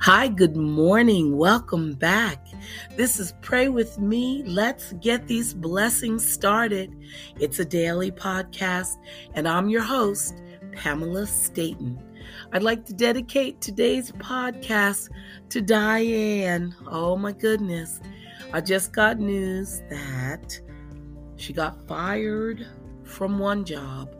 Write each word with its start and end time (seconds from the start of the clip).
Hi, 0.00 0.28
good 0.28 0.56
morning. 0.56 1.36
Welcome 1.36 1.92
back. 1.94 2.46
This 2.96 3.18
is 3.18 3.34
Pray 3.40 3.68
With 3.68 3.98
Me. 3.98 4.44
Let's 4.46 4.92
get 4.92 5.26
these 5.26 5.52
blessings 5.52 6.26
started. 6.26 6.94
It's 7.40 7.58
a 7.58 7.64
daily 7.64 8.12
podcast, 8.12 8.94
and 9.34 9.48
I'm 9.48 9.68
your 9.68 9.82
host, 9.82 10.40
Pamela 10.70 11.26
Staten. 11.26 12.00
I'd 12.52 12.62
like 12.62 12.86
to 12.86 12.94
dedicate 12.94 13.60
today's 13.60 14.12
podcast 14.12 15.08
to 15.48 15.60
Diane. 15.60 16.76
Oh 16.86 17.16
my 17.16 17.32
goodness. 17.32 18.00
I 18.52 18.60
just 18.60 18.92
got 18.92 19.18
news 19.18 19.82
that 19.90 20.60
she 21.34 21.52
got 21.52 21.88
fired 21.88 22.64
from 23.02 23.40
one 23.40 23.64
job, 23.64 24.14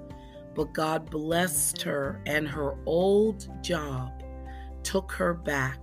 but 0.57 0.75
God 0.75 1.09
blessed 1.09 1.81
her 1.83 2.21
and 2.27 2.49
her 2.49 2.75
old 2.85 3.49
job 3.63 4.18
took 4.83 5.13
her 5.13 5.35
back. 5.35 5.79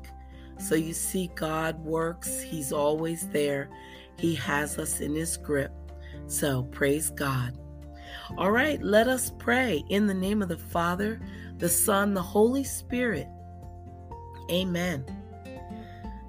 So 0.58 0.76
you 0.76 0.94
see, 0.94 1.32
God 1.36 1.84
works, 1.84 2.42
He's 2.42 2.72
always 2.72 3.28
there. 3.30 3.70
He 4.18 4.36
has 4.36 4.78
us 4.78 5.02
in 5.02 5.16
His 5.16 5.38
grip. 5.38 5.72
So 6.28 6.64
praise 6.64 7.10
God. 7.10 7.58
All 8.38 8.52
right, 8.52 8.82
let 8.82 9.08
us 9.08 9.32
pray 9.38 9.84
in 9.90 10.08
the 10.08 10.14
name 10.14 10.42
of 10.42 10.48
the 10.48 10.58
Father, 10.58 11.22
the 11.58 11.70
Son, 11.70 12.14
the 12.14 12.22
Holy 12.22 12.64
Spirit. 12.64 13.28
Amen. 14.50 15.06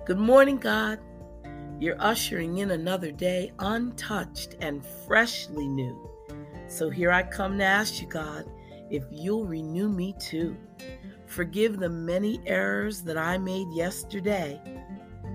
Good 0.04 0.18
morning, 0.18 0.58
God. 0.58 0.98
You're 1.78 2.00
ushering 2.00 2.58
in 2.58 2.70
another 2.70 3.12
day 3.12 3.52
untouched 3.58 4.56
and 4.60 4.84
freshly 5.06 5.68
new. 5.68 6.10
So 6.68 6.90
here 6.90 7.12
I 7.12 7.22
come 7.22 7.58
to 7.58 7.64
ask 7.64 8.00
you, 8.00 8.08
God, 8.08 8.46
if 8.90 9.04
you'll 9.10 9.44
renew 9.44 9.88
me 9.88 10.14
too. 10.18 10.56
Forgive 11.26 11.78
the 11.78 11.88
many 11.88 12.40
errors 12.46 13.02
that 13.02 13.18
I 13.18 13.37
made 13.37 13.68
yesterday, 13.73 14.60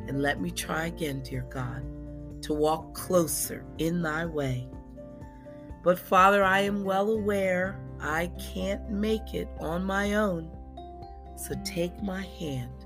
and 0.08 0.22
let 0.22 0.42
me 0.42 0.50
try 0.50 0.88
again, 0.88 1.22
dear 1.22 1.46
God, 1.50 1.84
to 2.44 2.54
walk 2.54 2.94
closer 2.94 3.66
in 3.78 4.02
thy 4.02 4.26
way. 4.26 4.68
But 5.84 6.00
Father, 6.00 6.44
I 6.44 6.62
am 6.62 6.84
well 6.84 7.12
aware 7.12 7.80
I 8.00 8.32
can't 8.54 8.90
make 8.90 9.34
it 9.34 9.48
on 9.60 9.84
my 9.84 10.16
own. 10.16 10.50
So 11.36 11.56
take 11.66 12.02
my 12.02 12.22
hand 12.40 12.86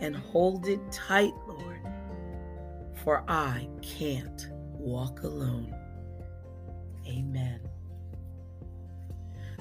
and 0.00 0.14
hold 0.16 0.68
it 0.68 0.80
tight, 0.92 1.34
Lord, 1.46 1.80
for 2.94 3.24
I 3.28 3.68
can't 3.82 4.48
walk 4.52 5.22
alone. 5.22 5.74
Amen. 7.06 7.60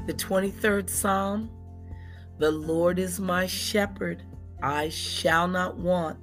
The 0.06 0.14
23rd 0.14 0.90
Psalm 0.90 1.50
the 2.40 2.52
Lord 2.52 3.00
is 3.00 3.20
my 3.20 3.48
shepherd, 3.48 4.24
I 4.62 4.90
shall 4.90 5.48
not 5.48 5.78
want. 5.78 6.20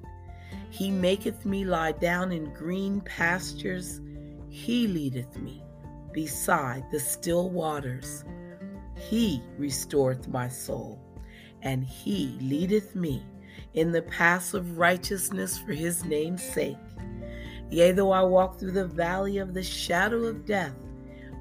He 0.70 0.91
maketh 0.91 1.45
me 1.45 1.65
lie 1.65 1.93
down 1.93 2.33
in 2.33 2.53
green 2.53 3.01
pastures, 3.01 4.01
He 4.48 4.87
leadeth 4.87 5.37
me 5.39 5.62
beside 6.12 6.85
the 6.91 7.01
still 7.01 7.51
waters. 7.51 8.25
He 8.97 9.42
restoreth 9.59 10.29
my 10.29 10.48
soul, 10.48 11.01
and 11.62 11.85
He 11.85 12.39
leadeth 12.41 12.95
me 12.95 13.25
in 13.75 13.91
the 13.91 14.03
paths 14.03 14.55
of 14.55 14.79
righteousness 14.79 15.59
for 15.59 15.73
His 15.73 16.05
name's 16.05 16.42
sake. 16.42 16.77
Yea, 17.70 17.92
though 17.92 18.12
I 18.12 18.23
walk 18.23 18.59
through 18.59 18.73
the 18.73 18.87
valley 18.87 19.39
of 19.39 19.53
the 19.53 19.62
shadow 19.62 20.25
of 20.25 20.47
death, 20.47 20.75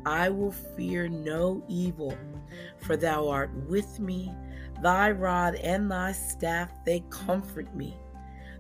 I 0.05 0.29
will 0.29 0.51
fear 0.51 1.07
no 1.07 1.63
evil, 1.67 2.17
for 2.77 2.97
thou 2.97 3.29
art 3.29 3.51
with 3.67 3.99
me 3.99 4.31
Thy 4.83 5.11
rod 5.11 5.55
and 5.55 5.89
thy 5.89 6.11
staff, 6.11 6.69
they 6.83 7.05
comfort 7.09 7.73
me. 7.73 7.95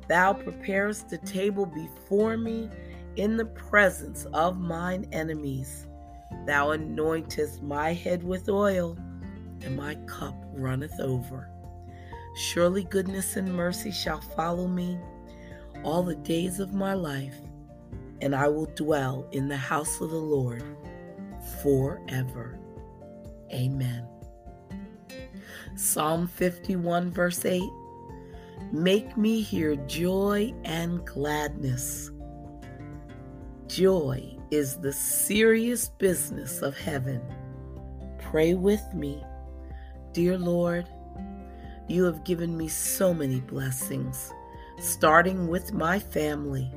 Thou 0.07 0.31
preparest 0.31 1.09
the 1.09 1.17
table 1.17 1.65
before 1.65 2.37
me 2.37 2.69
in 3.17 3.35
the 3.35 3.45
presence 3.45 4.25
of 4.33 4.57
mine 4.57 5.05
enemies. 5.11 5.85
Thou 6.45 6.69
anointest 6.69 7.61
my 7.61 7.91
head 7.91 8.23
with 8.23 8.47
oil, 8.47 8.97
and 9.63 9.75
my 9.75 9.95
cup 10.07 10.33
runneth 10.53 10.97
over. 11.01 11.49
Surely 12.37 12.85
goodness 12.85 13.35
and 13.35 13.53
mercy 13.53 13.91
shall 13.91 14.21
follow 14.21 14.69
me 14.69 14.97
all 15.83 16.03
the 16.03 16.15
days 16.15 16.61
of 16.61 16.73
my 16.73 16.93
life, 16.93 17.35
and 18.21 18.33
I 18.33 18.47
will 18.47 18.71
dwell 18.75 19.27
in 19.33 19.49
the 19.49 19.57
house 19.57 19.99
of 19.99 20.09
the 20.09 20.15
Lord 20.15 20.63
forever. 21.61 22.57
Amen. 23.51 24.07
Psalm 25.75 26.27
51, 26.27 27.09
verse 27.09 27.45
8 27.45 27.63
Make 28.71 29.17
me 29.17 29.41
hear 29.41 29.75
joy 29.87 30.53
and 30.65 31.03
gladness. 31.05 32.11
Joy 33.67 34.37
is 34.51 34.77
the 34.77 34.93
serious 34.93 35.87
business 35.87 36.61
of 36.61 36.77
heaven. 36.77 37.21
Pray 38.19 38.53
with 38.53 38.83
me. 38.93 39.23
Dear 40.11 40.37
Lord, 40.37 40.87
you 41.87 42.03
have 42.03 42.23
given 42.23 42.55
me 42.55 42.67
so 42.67 43.11
many 43.11 43.39
blessings, 43.39 44.31
starting 44.79 45.47
with 45.47 45.73
my 45.73 45.97
family. 45.97 46.71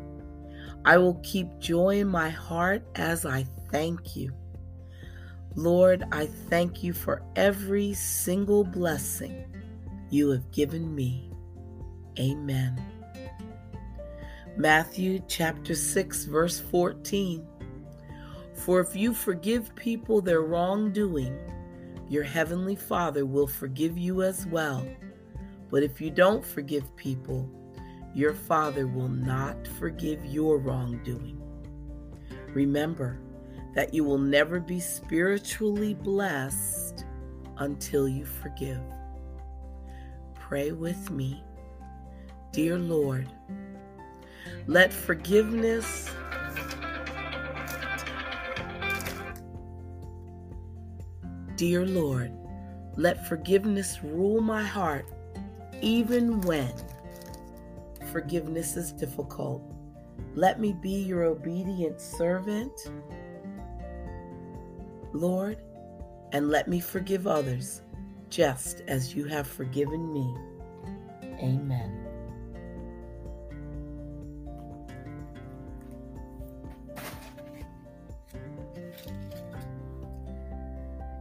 I 0.86 0.96
will 0.96 1.20
keep 1.22 1.58
joy 1.58 2.00
in 2.00 2.08
my 2.08 2.30
heart 2.30 2.82
as 2.94 3.26
I 3.26 3.44
thank 3.70 4.16
you. 4.16 4.32
Lord, 5.56 6.04
I 6.12 6.26
thank 6.26 6.82
you 6.82 6.92
for 6.92 7.22
every 7.34 7.94
single 7.94 8.62
blessing 8.62 9.46
you 10.10 10.28
have 10.28 10.50
given 10.52 10.94
me. 10.94 11.30
Amen. 12.18 12.78
Matthew 14.58 15.20
chapter 15.28 15.74
6, 15.74 16.26
verse 16.26 16.60
14. 16.60 17.46
For 18.52 18.80
if 18.80 18.94
you 18.94 19.14
forgive 19.14 19.74
people 19.74 20.20
their 20.20 20.42
wrongdoing, 20.42 21.38
your 22.08 22.24
heavenly 22.24 22.76
Father 22.76 23.24
will 23.24 23.46
forgive 23.46 23.96
you 23.96 24.22
as 24.22 24.46
well. 24.46 24.86
But 25.70 25.82
if 25.82 26.02
you 26.02 26.10
don't 26.10 26.44
forgive 26.44 26.94
people, 26.96 27.50
your 28.14 28.34
Father 28.34 28.86
will 28.86 29.08
not 29.08 29.66
forgive 29.78 30.24
your 30.26 30.58
wrongdoing. 30.58 31.40
Remember, 32.54 33.18
that 33.76 33.92
you 33.92 34.03
will 34.03 34.19
never 34.19 34.59
be 34.59 34.81
spiritually 34.81 35.92
blessed 35.92 37.04
until 37.59 38.09
you 38.09 38.25
forgive. 38.25 38.81
Pray 40.34 40.72
with 40.72 41.10
me. 41.10 41.44
Dear 42.53 42.78
Lord, 42.78 43.28
let 44.66 44.92
forgiveness 44.92 46.10
Dear 51.56 51.86
Lord, 51.86 52.32
let 52.97 53.26
forgiveness 53.26 54.03
rule 54.03 54.42
my 54.42 54.62
heart 54.62 55.06
even 55.81 56.41
when 56.42 56.70
forgiveness 58.12 58.76
is 58.76 58.92
difficult. 58.92 59.62
Let 60.34 60.60
me 60.60 60.72
be 60.72 61.03
your 61.03 61.25
obedient 61.25 62.00
servant 62.00 62.72
Lord, 65.16 65.59
and 66.32 66.50
let 66.50 66.69
me 66.69 66.81
forgive 66.81 67.27
others 67.27 67.82
just 68.28 68.82
as 68.87 69.15
you 69.15 69.25
have 69.25 69.47
forgiven 69.47 70.12
me. 70.12 70.34
Amen. 71.41 72.06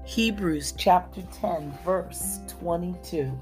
Hebrews 0.06 0.74
chapter 0.78 1.22
10, 1.42 1.78
verse 1.84 2.40
22. 2.60 3.38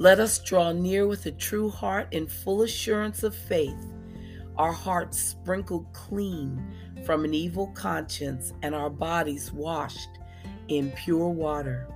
Let 0.00 0.18
us 0.18 0.38
draw 0.38 0.72
near 0.72 1.06
with 1.06 1.26
a 1.26 1.30
true 1.30 1.68
heart 1.68 2.08
in 2.12 2.26
full 2.26 2.62
assurance 2.62 3.22
of 3.22 3.34
faith, 3.34 3.92
our 4.56 4.72
hearts 4.72 5.20
sprinkled 5.20 5.92
clean 5.92 6.74
from 7.04 7.22
an 7.22 7.34
evil 7.34 7.66
conscience 7.74 8.54
and 8.62 8.74
our 8.74 8.88
bodies 8.88 9.52
washed 9.52 10.08
in 10.68 10.90
pure 10.92 11.28
water. 11.28 11.86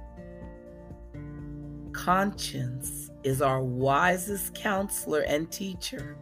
Conscience 1.93 3.09
is 3.23 3.41
our 3.41 3.63
wisest 3.63 4.55
counselor 4.55 5.21
and 5.21 5.51
teacher, 5.51 6.19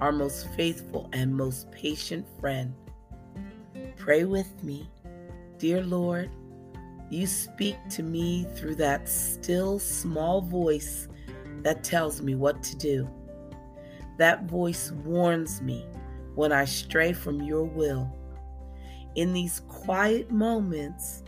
our 0.00 0.10
most 0.10 0.48
faithful 0.56 1.08
and 1.12 1.32
most 1.32 1.70
patient 1.70 2.26
friend. 2.40 2.74
Pray 3.96 4.24
with 4.24 4.64
me, 4.64 4.90
dear 5.58 5.84
Lord. 5.84 6.28
You 7.08 7.28
speak 7.28 7.76
to 7.90 8.02
me 8.02 8.46
through 8.56 8.76
that 8.76 9.08
still 9.08 9.78
small 9.78 10.40
voice 10.40 11.08
that 11.62 11.84
tells 11.84 12.22
me 12.22 12.34
what 12.34 12.62
to 12.62 12.76
do. 12.76 13.08
That 14.18 14.44
voice 14.44 14.90
warns 14.92 15.62
me 15.62 15.86
when 16.34 16.52
I 16.52 16.64
stray 16.64 17.12
from 17.12 17.42
your 17.42 17.64
will. 17.64 18.14
In 19.16 19.32
these 19.32 19.60
quiet 19.68 20.30
moments, 20.30 21.22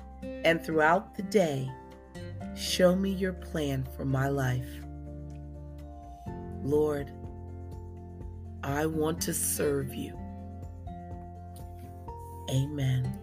and 0.45 0.65
throughout 0.65 1.15
the 1.15 1.23
day, 1.23 1.71
show 2.55 2.95
me 2.95 3.11
your 3.11 3.33
plan 3.33 3.87
for 3.97 4.05
my 4.05 4.29
life. 4.29 4.69
Lord, 6.63 7.11
I 8.63 8.87
want 8.87 9.21
to 9.23 9.35
serve 9.35 9.95
you. 9.95 10.17
Amen. 12.51 13.19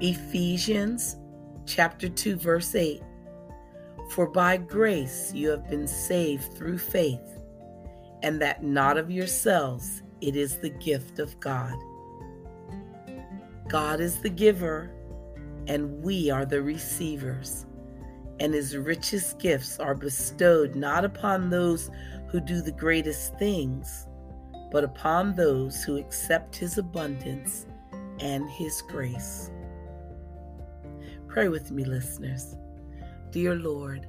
Ephesians 0.00 1.16
chapter 1.66 2.08
2 2.08 2.36
verse 2.36 2.74
8 2.74 3.02
For 4.10 4.26
by 4.26 4.56
grace 4.56 5.32
you 5.34 5.50
have 5.50 5.68
been 5.68 5.86
saved 5.86 6.54
through 6.54 6.78
faith 6.78 7.40
and 8.22 8.40
that 8.40 8.62
not 8.62 8.96
of 8.96 9.10
yourselves 9.10 10.02
it 10.20 10.34
is 10.34 10.58
the 10.58 10.70
gift 10.70 11.18
of 11.18 11.38
God. 11.40 11.74
God 13.68 14.00
is 14.00 14.20
the 14.20 14.30
giver 14.30 14.90
and 15.66 16.02
we 16.02 16.30
are 16.30 16.46
the 16.46 16.62
receivers 16.62 17.66
and 18.40 18.54
his 18.54 18.76
richest 18.76 19.38
gifts 19.38 19.78
are 19.78 19.94
bestowed 19.94 20.74
not 20.74 21.04
upon 21.04 21.50
those 21.50 21.90
who 22.28 22.40
do 22.40 22.60
the 22.60 22.72
greatest 22.72 23.36
things, 23.38 24.06
but 24.70 24.84
upon 24.84 25.34
those 25.34 25.82
who 25.82 25.96
accept 25.96 26.54
his 26.54 26.78
abundance 26.78 27.66
and 28.20 28.48
his 28.50 28.82
grace. 28.82 29.50
Pray 31.26 31.48
with 31.48 31.70
me, 31.70 31.84
listeners. 31.84 32.54
Dear 33.30 33.54
Lord, 33.54 34.06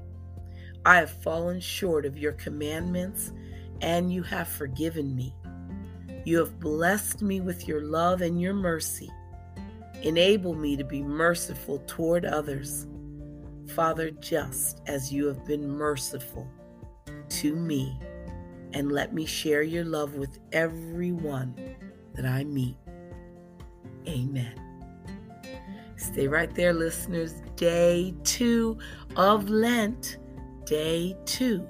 I 0.86 0.98
have 0.98 1.12
fallen 1.12 1.60
short 1.60 2.06
of 2.06 2.18
your 2.18 2.34
commandments, 2.34 3.34
and 3.82 4.12
you 4.12 4.24
have 4.24 4.48
forgiven 4.48 5.16
me. 5.16 5.36
You 6.26 6.40
have 6.40 6.60
blessed 6.60 7.22
me 7.22 7.42
with 7.42 7.68
your 7.68 7.82
love 7.82 8.22
and 8.22 8.42
your 8.42 8.54
mercy. 8.54 9.10
Enable 10.02 10.56
me 10.56 10.78
to 10.78 10.84
be 10.84 11.02
merciful 11.02 11.84
toward 11.88 12.26
others 12.26 12.88
Father, 13.70 14.10
just 14.10 14.82
as 14.88 15.14
you 15.14 15.28
have 15.28 15.46
been 15.46 15.70
merciful 15.70 16.48
to 17.30 17.56
me, 17.56 18.00
and 18.74 18.92
let 18.92 19.14
me 19.14 19.26
share 19.26 19.62
your 19.62 19.86
love 19.86 20.16
with 20.16 20.40
everyone 20.52 21.56
that 22.16 22.26
I 22.26 22.44
meet. 22.44 22.78
Amen. 24.08 24.69
Stay 26.00 26.30
right 26.30 26.56
there, 26.56 26.72
listeners. 26.72 27.34
Day 27.58 28.16
two 28.24 28.78
of 29.18 29.50
Lent, 29.50 30.18
day 30.66 31.18
two 31.26 31.68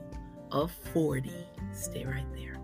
of 0.52 0.72
40. 0.94 1.32
Stay 1.74 2.06
right 2.06 2.24
there. 2.36 2.56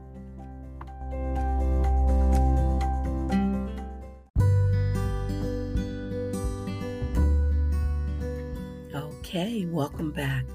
Okay, 8.94 9.66
welcome 9.66 10.12
back. 10.12 10.46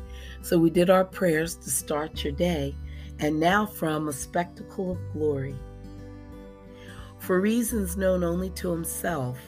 So, 0.43 0.59
we 0.59 0.71
did 0.71 0.91
our 0.91 1.05
prayers 1.05 1.57
to 1.57 1.71
start 1.71 2.23
your 2.23 2.35
day, 2.35 2.77
and 3.19 3.41
now 3.41 3.67
from 3.67 4.07
a 4.09 4.13
spectacle 4.13 4.93
of 4.93 5.13
glory. 5.13 5.57
For 7.19 7.41
reasons 7.41 7.97
known 7.97 8.23
only 8.23 8.51
to 8.51 8.71
Himself, 8.71 9.39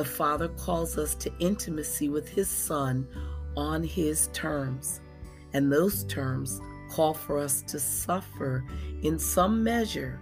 the 0.00 0.06
Father 0.06 0.48
calls 0.48 0.96
us 0.96 1.14
to 1.14 1.30
intimacy 1.40 2.08
with 2.08 2.26
His 2.26 2.48
Son 2.48 3.06
on 3.54 3.84
His 3.84 4.28
terms, 4.28 5.02
and 5.52 5.70
those 5.70 6.04
terms 6.04 6.58
call 6.88 7.12
for 7.12 7.38
us 7.38 7.60
to 7.60 7.78
suffer 7.78 8.64
in 9.02 9.18
some 9.18 9.62
measure 9.62 10.18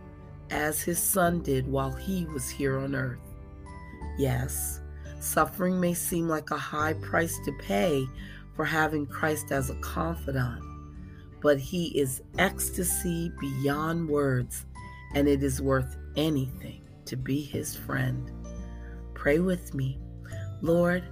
as 0.51 0.83
His 0.83 0.99
Son 0.99 1.43
did 1.43 1.69
while 1.69 1.93
He 1.93 2.25
was 2.25 2.51
here 2.51 2.77
on 2.77 2.97
earth. 2.97 3.21
Yes, 4.19 4.81
suffering 5.21 5.79
may 5.79 5.95
seem 5.95 6.29
like 6.29 6.51
a 6.51 6.59
high 6.59 6.95
price 6.95 7.39
to 7.45 7.53
pay 7.61 8.05
for 8.57 8.65
having 8.65 9.07
Christ 9.07 9.53
as 9.53 9.71
a 9.71 9.77
confidant, 9.77 10.61
but 11.41 11.61
he 11.61 11.97
is 11.97 12.21
ecstasy 12.37 13.31
beyond 13.39 14.09
words, 14.09 14.67
and 15.15 15.29
it 15.29 15.45
is 15.45 15.63
worth 15.63 15.97
anything 16.17 16.83
to 17.05 17.17
be 17.17 17.43
his 17.43 17.77
friend. 17.77 18.33
Pray 19.19 19.41
with 19.41 19.75
me. 19.75 19.99
Lord, 20.63 21.03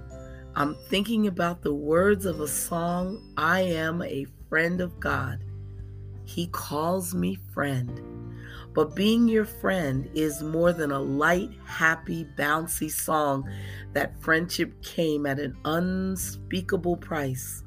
I'm 0.55 0.75
thinking 0.87 1.27
about 1.27 1.61
the 1.61 1.73
words 1.73 2.25
of 2.25 2.39
a 2.39 2.47
song, 2.47 3.33
I 3.35 3.59
am 3.59 4.01
a 4.01 4.25
friend 4.47 4.79
of 4.79 4.97
God. 4.97 5.43
He 6.23 6.47
calls 6.47 7.13
me 7.13 7.37
friend. 7.53 8.01
But 8.73 8.95
being 8.95 9.27
your 9.27 9.43
friend 9.43 10.09
is 10.13 10.41
more 10.41 10.71
than 10.71 10.91
a 10.91 11.01
light, 11.01 11.51
happy, 11.65 12.25
bouncy 12.37 12.89
song 12.89 13.43
that 13.91 14.21
friendship 14.21 14.81
came 14.81 15.25
at 15.25 15.37
an 15.37 15.57
unspeakable 15.65 16.95
price. 16.95 17.61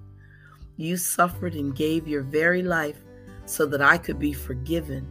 You 0.76 0.96
suffered 0.96 1.54
and 1.54 1.76
gave 1.76 2.08
your 2.08 2.22
very 2.22 2.62
life 2.62 3.02
so 3.44 3.66
that 3.66 3.82
I 3.82 3.98
could 3.98 4.18
be 4.18 4.32
forgiven, 4.32 5.06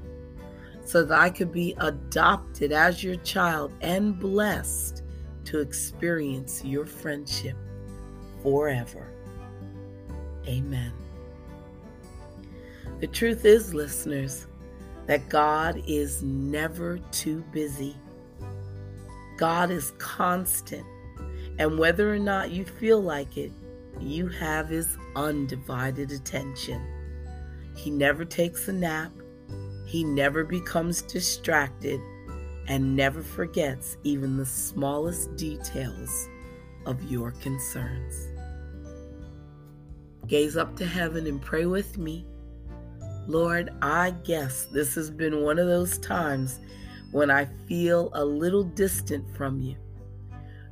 so 0.83 1.03
that 1.03 1.19
I 1.19 1.29
could 1.29 1.51
be 1.51 1.75
adopted 1.77 2.71
as 2.71 3.03
your 3.03 3.17
child 3.17 3.71
and 3.81 4.19
blessed 4.19 5.03
to 5.49 5.59
experience 5.59 6.63
your 6.63 6.85
friendship 6.85 7.57
forever. 8.43 9.11
Amen. 10.47 10.93
The 12.99 13.07
truth 13.07 13.45
is, 13.45 13.73
listeners, 13.73 14.45
that 15.07 15.27
God 15.27 15.81
is 15.87 16.21
never 16.21 16.99
too 17.11 17.43
busy. 17.51 17.95
God 19.37 19.71
is 19.71 19.93
constant, 19.97 20.85
and 21.57 21.79
whether 21.79 22.13
or 22.13 22.19
not 22.19 22.51
you 22.51 22.63
feel 22.63 23.01
like 23.01 23.35
it, 23.35 23.51
you 23.99 24.27
have 24.27 24.69
His 24.69 24.97
undivided 25.15 26.11
attention. 26.11 26.79
He 27.75 27.89
never 27.89 28.23
takes 28.23 28.67
a 28.67 28.73
nap, 28.73 29.11
He 29.87 30.03
never 30.03 30.43
becomes 30.43 31.01
distracted, 31.01 31.99
and 32.69 32.95
never 32.95 33.21
forgets 33.21 33.97
even 34.03 34.37
the 34.37 34.45
smallest 34.45 35.35
details 35.35 36.29
of 36.85 37.03
your 37.11 37.31
concerns. 37.31 38.29
Gaze 40.27 40.55
up 40.55 40.77
to 40.77 40.85
heaven 40.85 41.27
and 41.27 41.41
pray 41.41 41.65
with 41.65 41.97
me 41.97 42.25
Lord, 43.29 43.69
I 43.83 44.09
guess 44.23 44.65
this 44.65 44.95
has 44.95 45.11
been 45.11 45.43
one 45.43 45.59
of 45.59 45.67
those 45.67 45.99
times 45.99 46.59
when 47.11 47.29
I 47.29 47.45
feel 47.67 48.09
a 48.13 48.25
little 48.25 48.63
distant 48.63 49.23
from 49.37 49.61
you. 49.61 49.75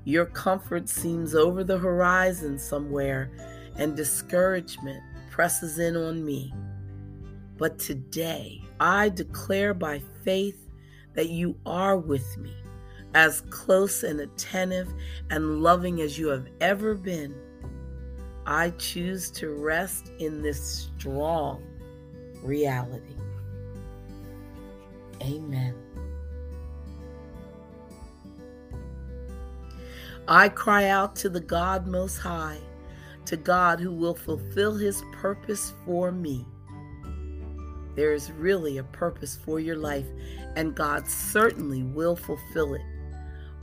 Your 0.05 0.25
comfort 0.25 0.89
seems 0.89 1.35
over 1.35 1.63
the 1.63 1.77
horizon 1.77 2.57
somewhere, 2.57 3.29
and 3.75 3.95
discouragement 3.95 5.03
presses 5.29 5.77
in 5.77 5.95
on 5.95 6.25
me. 6.25 6.51
But 7.57 7.77
today, 7.77 8.63
I 8.79 9.09
declare 9.09 9.75
by 9.75 10.01
faith 10.23 10.66
that 11.17 11.29
you 11.29 11.57
are 11.65 11.97
with 11.97 12.37
me, 12.37 12.55
as 13.15 13.41
close 13.49 14.03
and 14.03 14.21
attentive 14.21 14.87
and 15.31 15.63
loving 15.63 15.99
as 15.99 16.17
you 16.17 16.27
have 16.27 16.47
ever 16.61 16.93
been. 16.93 17.35
I 18.45 18.69
choose 18.77 19.31
to 19.31 19.49
rest 19.49 20.11
in 20.19 20.43
this 20.43 20.87
strong 20.95 21.63
reality. 22.43 23.15
Amen. 25.23 25.73
I 30.27 30.49
cry 30.49 30.89
out 30.89 31.15
to 31.17 31.29
the 31.29 31.39
God 31.39 31.87
Most 31.87 32.17
High, 32.17 32.59
to 33.25 33.37
God 33.37 33.79
who 33.79 33.91
will 33.91 34.13
fulfill 34.13 34.75
His 34.75 35.03
purpose 35.13 35.73
for 35.83 36.11
me. 36.11 36.45
There 37.97 38.13
is 38.13 38.31
really 38.31 38.77
a 38.77 38.83
purpose 38.83 39.35
for 39.35 39.59
your 39.59 39.75
life, 39.75 40.05
and 40.55 40.75
God 40.75 41.07
certainly 41.07 41.81
will 41.81 42.15
fulfill 42.15 42.75
it. 42.75 42.83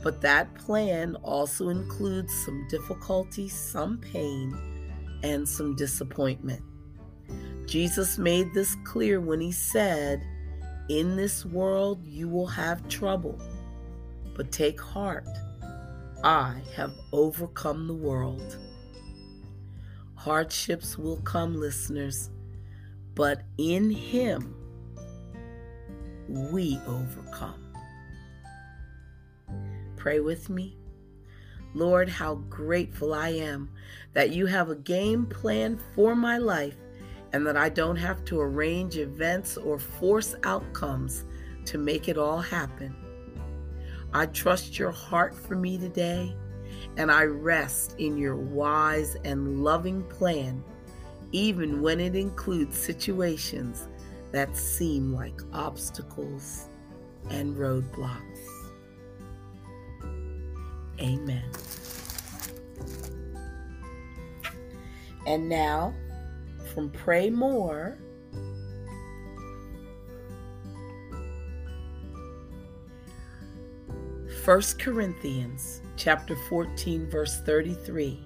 But 0.03 0.21
that 0.21 0.53
plan 0.55 1.15
also 1.23 1.69
includes 1.69 2.33
some 2.43 2.67
difficulty, 2.67 3.47
some 3.47 3.97
pain, 3.97 4.53
and 5.23 5.47
some 5.47 5.73
disappointment. 5.77 6.61
Jesus 7.65 8.17
made 8.17 8.53
this 8.53 8.75
clear 8.83 9.21
when 9.21 9.39
he 9.39 9.53
said, 9.53 10.21
In 10.89 11.15
this 11.15 11.45
world 11.45 12.05
you 12.05 12.27
will 12.27 12.47
have 12.47 12.89
trouble, 12.89 13.39
but 14.35 14.51
take 14.51 14.81
heart. 14.81 15.25
I 16.25 16.61
have 16.75 16.91
overcome 17.13 17.87
the 17.87 17.95
world. 17.95 18.57
Hardships 20.15 20.97
will 20.97 21.21
come, 21.21 21.55
listeners, 21.55 22.31
but 23.15 23.43
in 23.57 23.89
Him 23.89 24.55
we 26.27 26.79
overcome. 26.87 27.61
Pray 29.95 30.19
with 30.19 30.49
me. 30.49 30.77
Lord, 31.73 32.07
how 32.07 32.35
grateful 32.49 33.13
I 33.13 33.29
am 33.29 33.69
that 34.13 34.29
you 34.29 34.45
have 34.45 34.69
a 34.69 34.75
game 34.75 35.25
plan 35.25 35.79
for 35.93 36.15
my 36.15 36.37
life 36.37 36.77
and 37.33 37.45
that 37.45 37.57
I 37.57 37.67
don't 37.69 37.97
have 37.97 38.23
to 38.25 38.39
arrange 38.39 38.97
events 38.97 39.57
or 39.57 39.77
force 39.77 40.35
outcomes 40.43 41.25
to 41.65 41.77
make 41.77 42.07
it 42.07 42.17
all 42.17 42.39
happen. 42.39 42.95
I 44.13 44.27
trust 44.27 44.79
your 44.79 44.91
heart 44.91 45.35
for 45.35 45.55
me 45.55 45.77
today, 45.77 46.33
and 46.95 47.11
I 47.11 47.23
rest 47.23 47.95
in 47.97 48.17
your 48.17 48.37
wise 48.37 49.17
and 49.25 49.61
loving 49.61 50.03
plan, 50.03 50.63
even 51.35 51.81
when 51.81 51.99
it 51.99 52.15
includes 52.15 52.77
situations 52.77 53.89
that 54.31 54.55
seem 54.55 55.13
like 55.13 55.37
obstacles 55.51 56.67
and 57.29 57.57
roadblocks. 57.57 58.39
Amen. 60.97 61.43
And 65.27 65.49
now, 65.49 65.93
from 66.73 66.89
Pray 66.89 67.29
More. 67.29 67.97
First 74.45 74.79
Corinthians 74.79 75.81
chapter 75.97 76.37
14 76.47 77.09
verse 77.09 77.41
33 77.41 78.24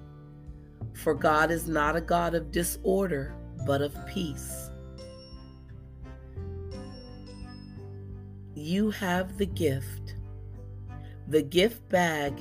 For 0.93 1.13
God 1.13 1.51
is 1.51 1.67
not 1.67 1.95
a 1.95 2.01
God 2.01 2.35
of 2.35 2.51
disorder 2.51 3.35
but 3.65 3.81
of 3.81 3.95
peace. 4.07 4.69
You 8.55 8.91
have 8.91 9.37
the 9.37 9.45
gift, 9.45 10.15
the 11.27 11.41
gift 11.41 11.87
bag, 11.89 12.39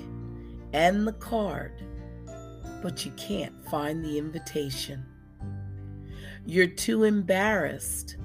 and 0.73 1.07
the 1.07 1.13
card, 1.13 1.83
but 2.83 3.05
you 3.05 3.13
can't 3.13 3.55
find 3.69 4.05
the 4.05 4.19
invitation. 4.19 5.05
You're 6.45 6.67
too 6.67 7.05
embarrassed 7.05 8.17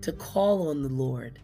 to 0.00 0.12
call 0.12 0.68
on 0.68 0.82
the 0.82 0.88
Lord 0.88 1.40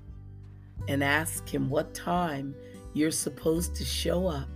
and 0.88 1.04
ask 1.04 1.48
Him 1.48 1.68
what 1.68 1.92
time 1.92 2.54
you're 2.94 3.10
supposed 3.10 3.74
to 3.76 3.84
show 3.84 4.26
up. 4.26 4.48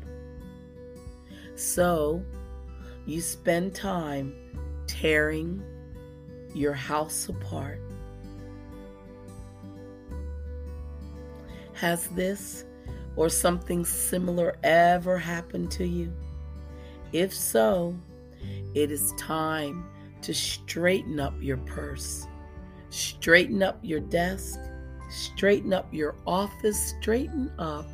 So 1.57 2.25
you 3.07 3.21
spend 3.21 3.75
time 3.75 4.35
tearing 4.87 5.63
your 6.55 6.73
house 6.73 7.29
apart. 7.29 7.81
Has 11.75 12.07
this 12.09 12.65
or 13.17 13.29
something 13.29 13.85
similar 13.85 14.57
ever 14.63 15.19
happened 15.19 15.71
to 15.73 15.87
you? 15.87 16.13
If 17.13 17.33
so, 17.35 17.97
it 18.75 18.91
is 18.91 19.13
time 19.19 19.87
to 20.23 20.33
straighten 20.33 21.21
up 21.21 21.35
your 21.41 21.59
purse, 21.59 22.27
straighten 22.91 23.63
up 23.63 23.79
your 23.83 24.01
desk, 24.01 24.59
straighten 25.11 25.73
up 25.73 25.93
your 25.93 26.17
office, 26.27 26.95
straighten 26.99 27.53
up 27.59 27.89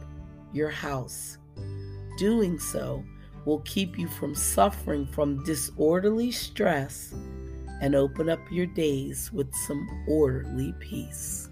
your 0.53 0.71
house. 0.71 1.39
Doing 2.19 2.59
so 2.59 3.05
will 3.45 3.61
keep 3.61 3.99
you 3.99 4.09
from 4.09 4.35
suffering 4.35 5.07
from 5.07 5.43
disorderly 5.45 6.31
stress 6.31 7.15
and 7.81 7.95
open 7.95 8.29
up 8.29 8.41
your 8.51 8.67
days 8.67 9.33
with 9.33 9.53
some 9.67 10.05
orderly 10.07 10.75
peace. 10.81 11.49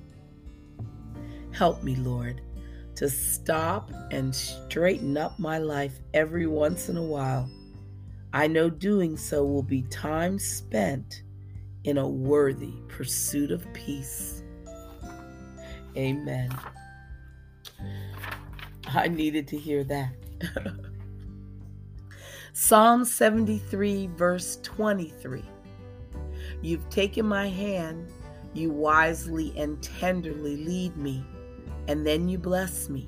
Help 1.52 1.83
me, 1.83 1.97
Lord, 1.97 2.42
to 2.97 3.09
stop 3.09 3.90
and 4.11 4.35
straighten 4.35 5.16
up 5.16 5.38
my 5.38 5.59
life 5.59 5.99
every 6.14 6.47
once 6.47 6.88
in 6.88 6.97
a 6.97 7.02
while. 7.02 7.50
I 8.33 8.47
know 8.47 8.68
doing 8.68 9.16
so 9.16 9.45
will 9.45 9.62
be 9.62 9.83
time 9.85 10.38
spent 10.38 11.23
in 11.85 11.97
a 11.97 12.07
worthy 12.07 12.75
pursuit 12.88 13.50
of 13.50 13.66
peace. 13.73 14.42
Amen. 15.97 16.50
I 18.88 19.09
needed 19.09 19.49
to 19.49 19.57
hear 19.57 19.85
that. 19.85 20.12
Psalm 22.60 23.04
73, 23.04 24.08
verse 24.16 24.58
23. 24.64 25.44
You've 26.60 26.90
taken 26.90 27.24
my 27.24 27.46
hand, 27.46 28.10
you 28.52 28.70
wisely 28.70 29.54
and 29.56 29.80
tenderly 29.80 30.56
lead 30.56 30.96
me, 30.96 31.24
and 31.86 32.04
then 32.04 32.28
you 32.28 32.36
bless 32.36 32.88
me. 32.88 33.06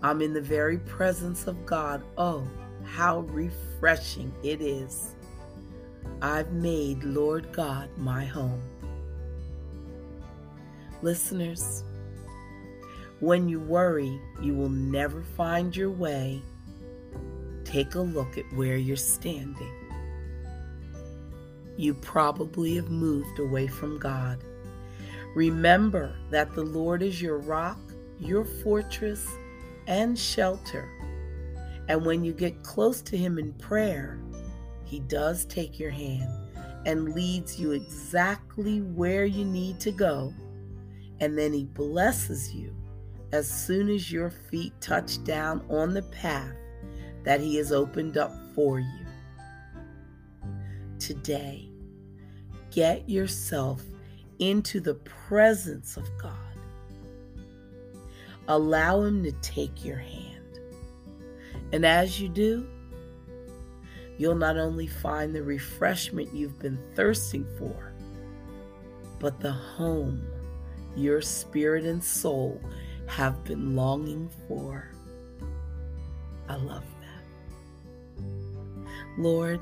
I'm 0.00 0.22
in 0.22 0.32
the 0.32 0.40
very 0.40 0.78
presence 0.78 1.48
of 1.48 1.66
God. 1.66 2.04
Oh, 2.16 2.46
how 2.84 3.22
refreshing 3.30 4.32
it 4.44 4.60
is. 4.62 5.16
I've 6.22 6.52
made 6.52 7.02
Lord 7.02 7.50
God 7.50 7.90
my 7.98 8.24
home. 8.24 8.62
Listeners, 11.02 11.82
when 13.18 13.48
you 13.48 13.58
worry, 13.58 14.20
you 14.40 14.54
will 14.54 14.70
never 14.70 15.24
find 15.24 15.76
your 15.76 15.90
way 15.90 16.42
take 17.72 17.94
a 17.94 18.00
look 18.00 18.36
at 18.36 18.44
where 18.52 18.76
you're 18.76 18.96
standing. 18.96 19.72
You 21.78 21.94
probably 21.94 22.76
have 22.76 22.90
moved 22.90 23.38
away 23.38 23.66
from 23.66 23.98
God. 23.98 24.44
Remember 25.34 26.14
that 26.30 26.54
the 26.54 26.64
Lord 26.64 27.02
is 27.02 27.22
your 27.22 27.38
rock, 27.38 27.78
your 28.20 28.44
fortress, 28.44 29.26
and 29.86 30.18
shelter. 30.18 30.86
And 31.88 32.04
when 32.04 32.22
you 32.22 32.34
get 32.34 32.62
close 32.62 33.00
to 33.02 33.16
Him 33.16 33.38
in 33.38 33.54
prayer, 33.54 34.20
He 34.84 35.00
does 35.00 35.46
take 35.46 35.80
your 35.80 35.90
hand 35.90 36.30
and 36.84 37.14
leads 37.14 37.58
you 37.58 37.70
exactly 37.70 38.82
where 38.82 39.24
you 39.24 39.46
need 39.46 39.80
to 39.80 39.92
go. 39.92 40.34
And 41.20 41.38
then 41.38 41.54
He 41.54 41.64
blesses 41.64 42.54
you 42.54 42.76
as 43.32 43.48
soon 43.48 43.88
as 43.88 44.12
your 44.12 44.28
feet 44.28 44.74
touch 44.82 45.24
down 45.24 45.64
on 45.70 45.94
the 45.94 46.02
path 46.02 46.52
that 47.24 47.40
He 47.40 47.56
has 47.56 47.72
opened 47.72 48.16
up 48.16 48.32
for 48.54 48.80
you. 48.80 49.06
Today, 50.98 51.68
get 52.70 53.08
yourself 53.08 53.82
into 54.38 54.80
the 54.80 54.94
presence 54.94 55.96
of 55.96 56.08
God. 56.18 56.32
Allow 58.48 59.02
Him 59.02 59.22
to 59.24 59.32
take 59.40 59.84
your 59.84 59.98
hand. 59.98 60.60
And 61.72 61.86
as 61.86 62.20
you 62.20 62.28
do, 62.28 62.66
you'll 64.18 64.34
not 64.34 64.58
only 64.58 64.86
find 64.86 65.34
the 65.34 65.42
refreshment 65.42 66.34
you've 66.34 66.58
been 66.58 66.78
thirsting 66.94 67.46
for, 67.58 67.92
but 69.18 69.40
the 69.40 69.52
home 69.52 70.26
your 70.96 71.22
spirit 71.22 71.84
and 71.84 72.02
soul 72.02 72.60
have 73.06 73.42
been 73.44 73.74
longing 73.74 74.28
for. 74.46 74.88
I 76.48 76.56
love 76.56 76.84
Lord, 79.18 79.60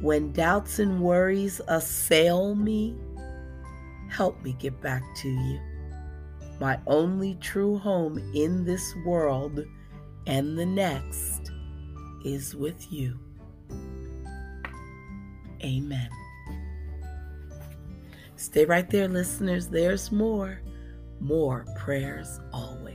when 0.00 0.32
doubts 0.32 0.78
and 0.78 1.00
worries 1.00 1.60
assail 1.68 2.54
me, 2.54 2.96
help 4.08 4.42
me 4.42 4.56
get 4.58 4.80
back 4.80 5.02
to 5.16 5.28
you. 5.28 5.60
My 6.60 6.78
only 6.86 7.36
true 7.36 7.78
home 7.78 8.18
in 8.34 8.64
this 8.64 8.94
world 9.04 9.64
and 10.26 10.58
the 10.58 10.66
next 10.66 11.50
is 12.24 12.54
with 12.54 12.92
you. 12.92 13.18
Amen. 15.62 16.08
Stay 18.36 18.64
right 18.64 18.88
there, 18.88 19.08
listeners. 19.08 19.68
There's 19.68 20.10
more, 20.10 20.62
more 21.20 21.66
prayers 21.76 22.40
always. 22.52 22.89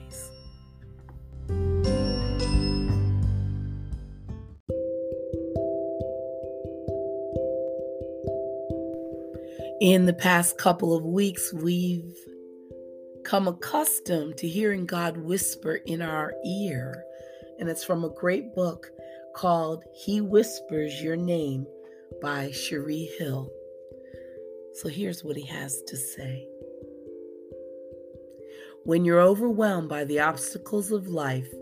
In 9.86 10.08
the 10.08 10.14
past 10.14 10.58
couple 10.58 10.98
of 10.98 11.06
weeks, 11.06 11.54
we've 11.54 12.18
come 13.24 13.48
accustomed 13.48 14.36
to 14.38 14.48
hearing 14.48 14.88
God 14.88 15.16
whisper 15.16 15.76
in 15.76 16.02
our 16.02 16.34
ear, 16.44 17.04
and 17.60 17.70
it's 17.70 17.84
from 17.84 18.04
a 18.04 18.10
great 18.10 18.56
book 18.56 18.90
called 19.36 19.84
He 19.94 20.22
Whispers 20.22 21.04
Your 21.04 21.16
Name 21.16 21.68
by 22.20 22.50
Cherie 22.50 23.12
Hill. 23.20 23.52
So 24.74 24.90
here's 24.90 25.24
what 25.24 25.38
he 25.38 25.46
has 25.46 25.80
to 25.84 25.96
say. 25.96 26.48
When 28.86 29.06
you're 29.06 29.22
overwhelmed 29.22 29.90
by 29.90 30.06
the 30.06 30.20
obstacles 30.20 30.92
of 30.92 31.10
life, 31.10 31.54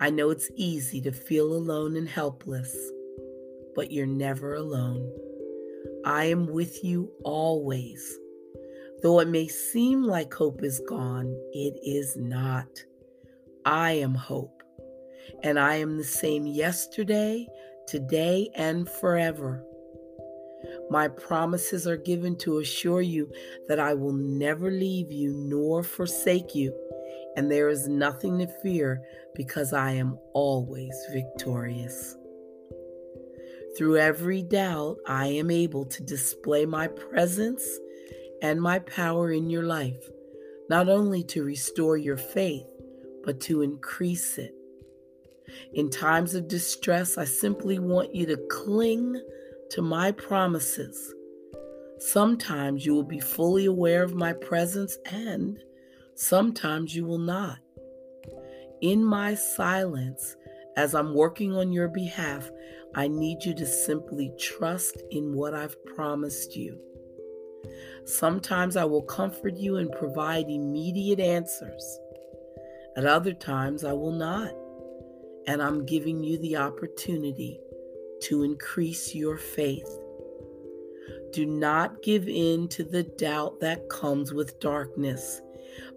I 0.00 0.10
know 0.10 0.30
it's 0.30 0.50
easy 0.56 1.00
to 1.02 1.12
feel 1.12 1.52
alone 1.52 1.94
and 1.94 2.08
helpless, 2.08 2.76
but 3.76 3.92
you're 3.92 4.04
never 4.04 4.54
alone. 4.54 5.25
I 6.06 6.26
am 6.26 6.46
with 6.46 6.84
you 6.84 7.10
always. 7.24 8.16
Though 9.02 9.18
it 9.18 9.26
may 9.26 9.48
seem 9.48 10.04
like 10.04 10.32
hope 10.32 10.62
is 10.62 10.80
gone, 10.88 11.36
it 11.52 11.76
is 11.82 12.16
not. 12.16 12.68
I 13.64 13.92
am 13.94 14.14
hope, 14.14 14.62
and 15.42 15.58
I 15.58 15.74
am 15.74 15.96
the 15.96 16.04
same 16.04 16.46
yesterday, 16.46 17.48
today, 17.88 18.50
and 18.54 18.88
forever. 18.88 19.64
My 20.90 21.08
promises 21.08 21.88
are 21.88 21.96
given 21.96 22.36
to 22.38 22.58
assure 22.58 23.02
you 23.02 23.28
that 23.66 23.80
I 23.80 23.94
will 23.94 24.12
never 24.12 24.70
leave 24.70 25.10
you 25.10 25.32
nor 25.32 25.82
forsake 25.82 26.54
you, 26.54 26.72
and 27.36 27.50
there 27.50 27.68
is 27.68 27.88
nothing 27.88 28.38
to 28.38 28.46
fear 28.62 29.02
because 29.34 29.72
I 29.72 29.90
am 29.90 30.16
always 30.34 30.94
victorious. 31.12 32.16
Through 33.76 33.98
every 33.98 34.42
doubt, 34.42 34.96
I 35.06 35.26
am 35.26 35.50
able 35.50 35.84
to 35.84 36.02
display 36.02 36.64
my 36.64 36.88
presence 36.88 37.68
and 38.40 38.60
my 38.60 38.78
power 38.78 39.32
in 39.32 39.50
your 39.50 39.64
life, 39.64 40.02
not 40.70 40.88
only 40.88 41.22
to 41.24 41.44
restore 41.44 41.98
your 41.98 42.16
faith, 42.16 42.66
but 43.22 43.38
to 43.42 43.60
increase 43.60 44.38
it. 44.38 44.54
In 45.74 45.90
times 45.90 46.34
of 46.34 46.48
distress, 46.48 47.18
I 47.18 47.24
simply 47.24 47.78
want 47.78 48.14
you 48.14 48.24
to 48.26 48.38
cling 48.50 49.20
to 49.70 49.82
my 49.82 50.10
promises. 50.12 51.14
Sometimes 51.98 52.86
you 52.86 52.94
will 52.94 53.04
be 53.04 53.20
fully 53.20 53.66
aware 53.66 54.02
of 54.02 54.14
my 54.14 54.32
presence, 54.32 54.96
and 55.04 55.58
sometimes 56.14 56.94
you 56.94 57.04
will 57.04 57.18
not. 57.18 57.58
In 58.80 59.04
my 59.04 59.34
silence, 59.34 60.36
as 60.76 60.94
I'm 60.94 61.14
working 61.14 61.54
on 61.54 61.72
your 61.72 61.88
behalf, 61.88 62.50
I 62.96 63.08
need 63.08 63.44
you 63.44 63.52
to 63.56 63.66
simply 63.66 64.32
trust 64.38 65.02
in 65.10 65.34
what 65.34 65.52
I've 65.52 65.76
promised 65.84 66.56
you. 66.56 66.80
Sometimes 68.06 68.74
I 68.74 68.84
will 68.84 69.02
comfort 69.02 69.54
you 69.54 69.76
and 69.76 69.92
provide 69.92 70.48
immediate 70.48 71.20
answers. 71.20 72.00
At 72.96 73.04
other 73.04 73.34
times, 73.34 73.84
I 73.84 73.92
will 73.92 74.12
not. 74.12 74.50
And 75.46 75.60
I'm 75.60 75.84
giving 75.84 76.24
you 76.24 76.38
the 76.38 76.56
opportunity 76.56 77.60
to 78.22 78.44
increase 78.44 79.14
your 79.14 79.36
faith. 79.36 79.98
Do 81.32 81.44
not 81.44 82.02
give 82.02 82.26
in 82.26 82.66
to 82.68 82.82
the 82.82 83.02
doubt 83.02 83.60
that 83.60 83.90
comes 83.90 84.32
with 84.32 84.58
darkness, 84.58 85.42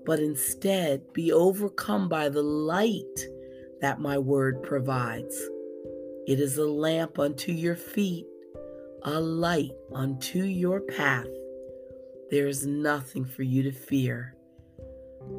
but 0.05 0.19
instead 0.19 1.13
be 1.13 1.31
overcome 1.31 2.09
by 2.09 2.27
the 2.27 2.43
light 2.43 3.25
that 3.79 4.01
my 4.01 4.17
word 4.17 4.61
provides. 4.63 5.49
It 6.29 6.39
is 6.39 6.59
a 6.59 6.65
lamp 6.67 7.17
unto 7.17 7.51
your 7.51 7.75
feet, 7.75 8.27
a 9.01 9.19
light 9.19 9.71
unto 9.91 10.43
your 10.43 10.79
path. 10.79 11.25
There 12.29 12.45
is 12.45 12.67
nothing 12.67 13.25
for 13.25 13.41
you 13.41 13.63
to 13.63 13.71
fear. 13.71 14.35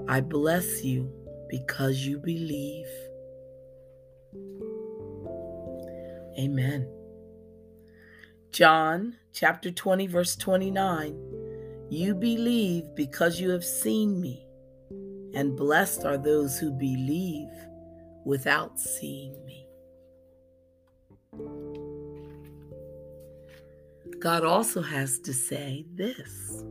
I 0.09 0.21
bless 0.21 0.83
you 0.83 1.09
because 1.49 1.99
you 1.99 2.19
believe. 2.19 2.89
Amen. 6.37 6.93
John 8.51 9.17
chapter 9.33 9.71
20, 9.71 10.09
verse 10.09 10.35
29 10.35 11.87
You 11.89 12.17
believe 12.17 12.97
because 12.97 13.41
you 13.41 13.51
have 13.51 13.65
seen 13.65 14.21
me, 14.21 14.45
and 15.37 15.57
blessed 15.57 16.05
are 16.05 16.19
those 16.19 16.59
who 16.59 16.73
believe 16.73 17.53
without 18.25 18.81
seeing 18.81 19.45
me. 19.45 19.60
God 24.21 24.45
also 24.45 24.83
has 24.83 25.19
to 25.21 25.33
say 25.33 25.87
this 25.95 26.63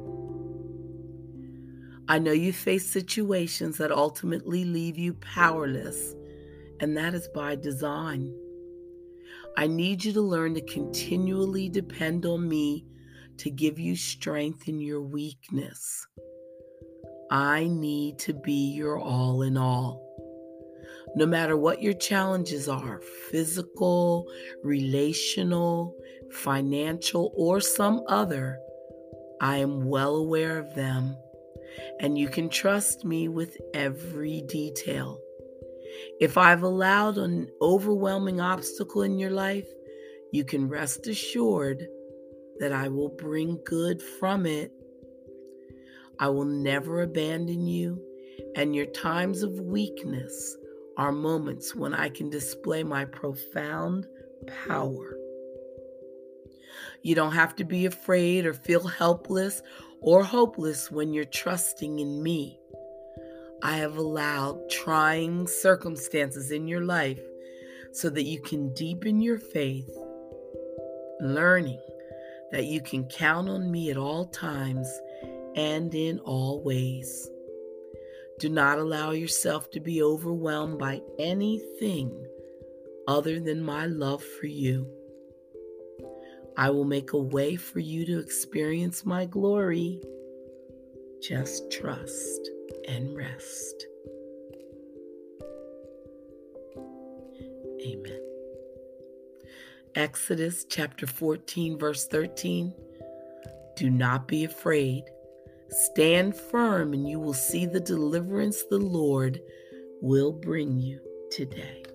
I 2.07 2.19
know 2.19 2.31
you 2.31 2.53
face 2.53 2.87
situations 2.87 3.77
that 3.77 3.91
ultimately 3.91 4.65
leave 4.65 4.97
you 4.97 5.13
powerless, 5.15 6.15
and 6.79 6.95
that 6.95 7.13
is 7.13 7.27
by 7.33 7.55
design. 7.55 8.33
I 9.57 9.67
need 9.67 10.03
you 10.05 10.13
to 10.13 10.21
learn 10.21 10.53
to 10.55 10.61
continually 10.61 11.69
depend 11.69 12.25
on 12.25 12.47
me 12.47 12.85
to 13.37 13.49
give 13.49 13.79
you 13.79 13.95
strength 13.95 14.67
in 14.67 14.79
your 14.79 15.01
weakness. 15.01 16.07
I 17.31 17.67
need 17.67 18.19
to 18.19 18.33
be 18.33 18.73
your 18.73 18.99
all 18.99 19.41
in 19.41 19.57
all. 19.57 20.05
No 21.15 21.25
matter 21.25 21.57
what 21.57 21.81
your 21.81 21.93
challenges 21.93 22.67
are 22.67 23.01
physical, 23.31 24.27
relational, 24.63 25.95
financial, 26.31 27.31
or 27.35 27.59
some 27.59 28.03
other, 28.07 28.59
I 29.41 29.57
am 29.57 29.85
well 29.85 30.15
aware 30.15 30.57
of 30.57 30.75
them, 30.75 31.15
and 31.99 32.17
you 32.17 32.27
can 32.27 32.49
trust 32.49 33.05
me 33.05 33.27
with 33.27 33.57
every 33.73 34.41
detail. 34.41 35.19
If 36.19 36.37
I've 36.37 36.63
allowed 36.63 37.17
an 37.17 37.49
overwhelming 37.61 38.41
obstacle 38.41 39.01
in 39.03 39.17
your 39.17 39.31
life, 39.31 39.67
you 40.31 40.43
can 40.43 40.67
rest 40.67 41.07
assured 41.07 41.87
that 42.59 42.71
I 42.71 42.89
will 42.89 43.09
bring 43.09 43.59
good 43.65 44.01
from 44.19 44.45
it. 44.45 44.71
I 46.19 46.27
will 46.27 46.45
never 46.45 47.01
abandon 47.01 47.65
you, 47.65 48.01
and 48.55 48.75
your 48.75 48.87
times 48.87 49.41
of 49.41 49.59
weakness 49.61 50.57
are 50.97 51.13
moments 51.13 51.73
when 51.73 51.93
I 51.93 52.09
can 52.09 52.29
display 52.29 52.83
my 52.83 53.05
profound 53.05 54.05
power. 54.67 55.18
You 57.01 57.15
don't 57.15 57.33
have 57.33 57.55
to 57.57 57.63
be 57.63 57.85
afraid 57.85 58.45
or 58.45 58.53
feel 58.53 58.87
helpless 58.87 59.61
or 60.01 60.23
hopeless 60.23 60.91
when 60.91 61.13
you're 61.13 61.25
trusting 61.25 61.99
in 61.99 62.21
me. 62.21 62.59
I 63.61 63.77
have 63.77 63.97
allowed 63.97 64.69
trying 64.69 65.47
circumstances 65.47 66.51
in 66.51 66.67
your 66.67 66.81
life 66.81 67.21
so 67.91 68.09
that 68.09 68.23
you 68.23 68.41
can 68.41 68.73
deepen 68.73 69.21
your 69.21 69.37
faith, 69.37 69.89
learning 71.19 71.81
that 72.51 72.65
you 72.65 72.81
can 72.81 73.05
count 73.05 73.49
on 73.49 73.71
me 73.71 73.91
at 73.91 73.97
all 73.97 74.25
times 74.25 74.89
and 75.55 75.93
in 75.93 76.19
all 76.19 76.63
ways. 76.63 77.29
Do 78.39 78.49
not 78.49 78.79
allow 78.79 79.11
yourself 79.11 79.69
to 79.71 79.81
be 79.81 80.01
overwhelmed 80.01 80.79
by 80.79 81.01
anything 81.19 82.25
other 83.07 83.39
than 83.39 83.61
my 83.61 83.85
love 83.85 84.23
for 84.23 84.47
you. 84.47 84.98
I 86.59 86.69
will 86.71 86.83
make 86.83 87.13
a 87.13 87.17
way 87.17 87.55
for 87.55 87.79
you 87.79 88.05
to 88.05 88.19
experience 88.19 89.05
my 89.05 89.23
glory. 89.23 90.01
Just 91.21 91.71
trust 91.71 92.49
and 92.85 93.15
rest. 93.15 93.87
Amen. 97.81 98.21
Exodus 99.95 100.65
chapter 100.65 101.07
14, 101.07 101.79
verse 101.79 102.07
13. 102.07 102.73
Do 103.77 103.89
not 103.89 104.27
be 104.27 104.43
afraid. 104.43 105.05
Stand 105.69 106.35
firm, 106.35 106.91
and 106.91 107.07
you 107.07 107.21
will 107.21 107.33
see 107.33 107.67
the 107.67 107.79
deliverance 107.79 108.65
the 108.69 108.79
Lord 108.79 109.39
will 110.01 110.33
bring 110.33 110.77
you 110.77 110.99
today. 111.31 111.85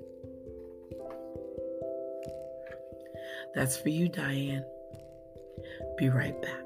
That's 3.55 3.77
for 3.77 3.88
you, 3.88 4.09
Diane. 4.09 4.64
Be 5.97 6.09
right 6.09 6.40
back. 6.43 6.61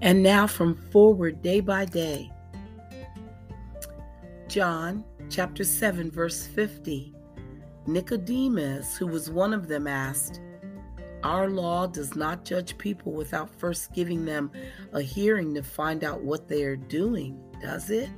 And 0.00 0.22
now 0.22 0.46
from 0.46 0.74
forward 0.74 1.42
day 1.42 1.60
by 1.60 1.84
day. 1.84 2.30
John 4.48 5.04
chapter 5.30 5.64
7, 5.64 6.10
verse 6.10 6.46
50. 6.46 7.14
Nicodemus, 7.86 8.96
who 8.96 9.06
was 9.06 9.30
one 9.30 9.54
of 9.54 9.68
them, 9.68 9.86
asked, 9.86 10.40
Our 11.22 11.48
law 11.48 11.86
does 11.86 12.16
not 12.16 12.44
judge 12.44 12.76
people 12.78 13.12
without 13.12 13.50
first 13.58 13.92
giving 13.92 14.24
them 14.24 14.50
a 14.92 15.00
hearing 15.00 15.54
to 15.54 15.62
find 15.62 16.02
out 16.02 16.22
what 16.22 16.48
they 16.48 16.64
are 16.64 16.76
doing, 16.76 17.40
does 17.60 17.90
it? 17.90 18.10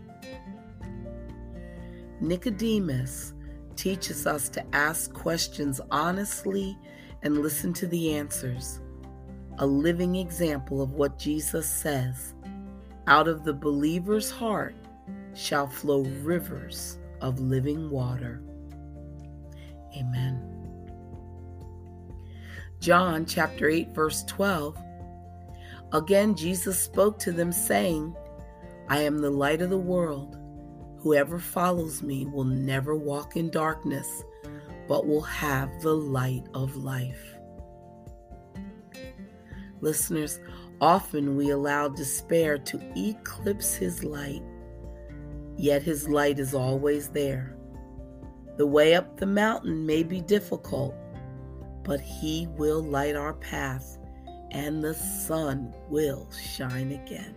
Nicodemus 2.21 3.35
teaches 3.77 4.27
us 4.27 4.49
to 4.51 4.65
ask 4.75 5.13
questions 5.13 5.81
honestly 5.91 6.79
and 7.23 7.39
listen 7.39 7.73
to 7.75 7.87
the 7.87 8.15
answers 8.15 8.81
a 9.59 9.67
living 9.67 10.17
example 10.17 10.83
of 10.83 10.95
what 10.95 11.19
Jesus 11.19 11.69
says 11.69 12.35
out 13.07 13.29
of 13.29 13.45
the 13.45 13.53
believer's 13.53 14.31
heart 14.31 14.75
shall 15.35 15.69
flow 15.69 16.03
rivers 16.23 16.99
of 17.21 17.39
living 17.39 17.91
water. 17.91 18.43
Amen. 19.97 20.44
John 22.85 23.25
chapter 23.25 23.67
8, 23.67 23.95
verse 23.95 24.25
12. 24.25 24.77
Again, 25.95 26.35
Jesus 26.35 26.79
spoke 26.79 27.19
to 27.21 27.33
them, 27.33 27.51
saying, 27.51 28.15
I 28.91 29.01
am 29.01 29.23
the 29.23 29.31
light 29.31 29.63
of 29.63 29.71
the 29.71 29.79
world. 29.79 30.37
Whoever 30.99 31.39
follows 31.39 32.03
me 32.03 32.27
will 32.27 32.45
never 32.45 32.95
walk 32.95 33.37
in 33.37 33.49
darkness, 33.49 34.23
but 34.87 35.07
will 35.07 35.23
have 35.23 35.81
the 35.81 35.95
light 35.95 36.43
of 36.53 36.77
life. 36.77 37.39
Listeners, 39.81 40.39
often 40.79 41.37
we 41.37 41.49
allow 41.49 41.89
despair 41.89 42.59
to 42.59 42.93
eclipse 42.95 43.75
his 43.75 44.05
light, 44.05 44.43
yet 45.57 45.83
his 45.83 46.07
light 46.07 46.39
is 46.39 46.53
always 46.53 47.09
there. 47.09 47.57
The 48.59 48.67
way 48.67 48.95
up 48.95 49.17
the 49.17 49.25
mountain 49.25 49.87
may 49.87 50.03
be 50.03 50.21
difficult, 50.21 50.95
but 51.85 52.01
He 52.01 52.49
will 52.57 52.83
light 52.83 53.15
our 53.15 53.35
path 53.35 53.99
and 54.51 54.83
the 54.83 54.95
sun 54.95 55.75
will 55.89 56.29
shine 56.33 56.93
again. 56.93 57.35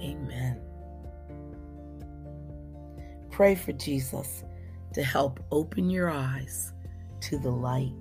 Amen. 0.00 0.60
Pray 3.30 3.54
for 3.54 3.72
Jesus 3.72 4.44
to 4.94 5.02
help 5.02 5.40
open 5.50 5.90
your 5.90 6.08
eyes 6.08 6.72
to 7.20 7.38
the 7.38 7.50
light. 7.50 7.92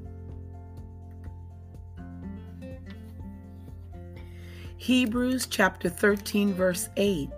Hebrews 4.78 5.48
chapter 5.48 5.90
13, 5.90 6.54
verse 6.54 6.90
8. 6.96 7.30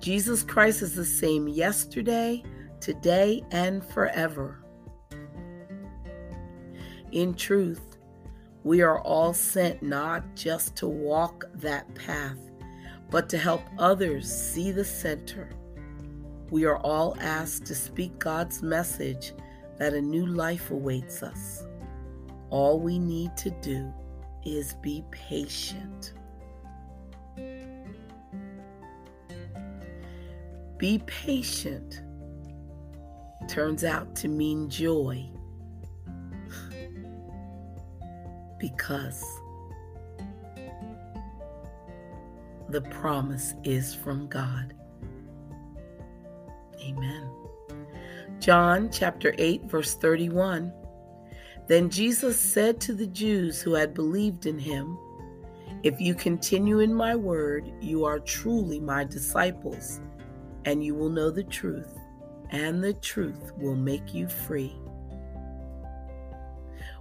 Jesus 0.00 0.42
Christ 0.42 0.82
is 0.82 0.94
the 0.94 1.04
same 1.04 1.48
yesterday, 1.48 2.42
today, 2.78 3.42
and 3.52 3.82
forever. 3.82 4.62
In 7.12 7.34
truth, 7.34 7.98
we 8.64 8.82
are 8.82 8.98
all 9.00 9.32
sent 9.32 9.80
not 9.82 10.34
just 10.34 10.74
to 10.76 10.88
walk 10.88 11.44
that 11.54 11.94
path, 11.94 12.38
but 13.10 13.28
to 13.28 13.38
help 13.38 13.62
others 13.78 14.28
see 14.28 14.72
the 14.72 14.84
center. 14.84 15.48
We 16.50 16.64
are 16.64 16.78
all 16.78 17.16
asked 17.20 17.64
to 17.66 17.74
speak 17.74 18.18
God's 18.18 18.62
message 18.62 19.32
that 19.78 19.94
a 19.94 20.00
new 20.00 20.26
life 20.26 20.70
awaits 20.72 21.22
us. 21.22 21.64
All 22.50 22.80
we 22.80 22.98
need 22.98 23.36
to 23.36 23.50
do 23.50 23.92
is 24.44 24.74
be 24.74 25.04
patient. 25.12 26.14
Be 30.78 31.00
patient 31.06 32.02
turns 33.48 33.84
out 33.84 34.14
to 34.16 34.28
mean 34.28 34.68
joy 34.68 35.30
because 38.58 39.24
the 42.68 42.80
promise 42.82 43.54
is 43.64 43.94
from 43.94 44.26
God. 44.26 44.74
Amen. 46.80 47.30
John 48.40 48.90
chapter 48.90 49.34
8, 49.38 49.64
verse 49.64 49.94
31. 49.94 50.72
Then 51.68 51.90
Jesus 51.90 52.38
said 52.38 52.80
to 52.82 52.94
the 52.94 53.06
Jews 53.06 53.60
who 53.60 53.74
had 53.74 53.94
believed 53.94 54.46
in 54.46 54.58
him, 54.58 54.98
If 55.82 56.00
you 56.00 56.14
continue 56.14 56.80
in 56.80 56.94
my 56.94 57.16
word, 57.16 57.72
you 57.80 58.04
are 58.04 58.20
truly 58.20 58.78
my 58.78 59.04
disciples, 59.04 60.00
and 60.64 60.84
you 60.84 60.94
will 60.94 61.08
know 61.08 61.30
the 61.30 61.44
truth, 61.44 61.98
and 62.50 62.82
the 62.82 62.94
truth 62.94 63.52
will 63.56 63.74
make 63.74 64.14
you 64.14 64.28
free. 64.28 64.76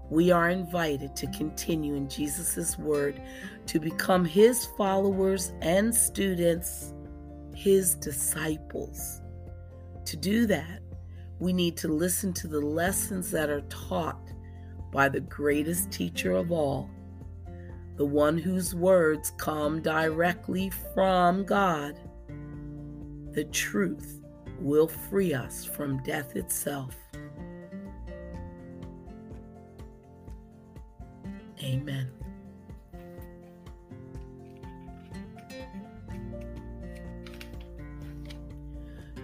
We 0.10 0.32
are 0.32 0.50
invited 0.50 1.16
to 1.16 1.28
continue 1.28 1.96
in 1.96 2.08
Jesus' 2.10 2.78
word 2.78 3.22
to 3.68 3.80
become 3.80 4.24
his 4.24 4.66
followers 4.78 5.52
and 5.62 5.94
students, 5.94 6.94
his 7.56 7.96
disciples. 7.96 9.22
To 10.06 10.16
do 10.18 10.46
that, 10.46 10.82
we 11.40 11.54
need 11.54 11.76
to 11.78 11.88
listen 11.88 12.34
to 12.34 12.48
the 12.48 12.62
lessons 12.62 13.32
that 13.32 13.50
are 13.50 13.62
taught 13.62 14.32
by 14.92 15.10
the 15.10 15.22
greatest 15.22 15.92
teacher 15.92 16.34
of 16.34 16.52
all, 16.52 16.90
the 17.98 18.06
one 18.06 18.38
whose 18.38 18.76
words 18.76 19.34
come 19.38 19.82
directly 19.82 20.70
from 20.94 21.44
God. 21.44 22.00
The 23.32 23.46
truth 23.46 24.22
will 24.60 24.88
free 24.88 25.34
us 25.34 25.66
from 25.66 26.02
death 26.04 26.36
itself. 26.36 26.96
Amen. 31.66 32.12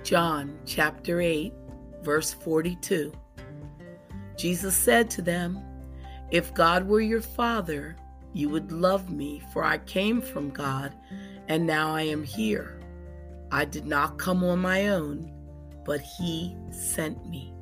John 0.04 0.58
chapter 0.65 1.21
8, 1.21 1.54
verse 2.01 2.34
42. 2.34 3.13
Jesus 4.36 4.75
said 4.75 5.10
to 5.12 5.21
them, 5.21 5.63
If 6.32 6.54
God 6.54 6.88
were 6.88 6.99
your 6.99 7.21
Father, 7.21 7.95
you 8.34 8.49
would 8.49 8.71
love 8.71 9.12
me, 9.12 9.41
for 9.54 9.63
I 9.63 9.77
came 9.77 10.19
from 10.19 10.49
God, 10.49 10.95
and 11.47 11.67
now 11.67 11.93
I 11.93 12.01
am 12.01 12.23
here. 12.23 12.82
I 13.51 13.65
did 13.65 13.86
not 13.86 14.17
come 14.17 14.43
on 14.43 14.60
my 14.60 14.88
own, 14.88 15.32
but 15.86 16.01
He 16.01 16.56
sent 16.71 17.23
me. 17.30 17.54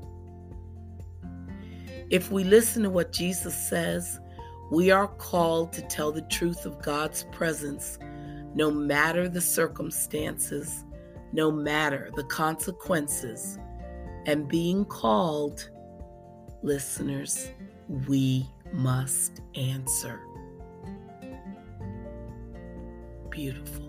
If 2.10 2.32
we 2.32 2.44
listen 2.44 2.84
to 2.84 2.90
what 2.90 3.12
Jesus 3.12 3.56
says, 3.56 4.20
we 4.72 4.92
are 4.92 5.08
called 5.08 5.74
to 5.74 5.82
tell 5.84 6.12
the 6.12 6.22
truth 6.24 6.66
of 6.66 6.82
God's 6.82 7.26
presence, 7.32 7.98
no 8.54 8.72
matter 8.72 9.30
the 9.30 9.42
circumstances 9.42 10.84
no 11.32 11.52
matter 11.52 12.10
the 12.16 12.24
consequences. 12.24 13.58
And 14.26 14.48
being 14.48 14.86
called, 14.86 15.70
listeners, 16.62 17.50
we 18.08 18.50
must 18.74 19.42
answer. 19.56 20.22
Beautiful. 23.30 23.89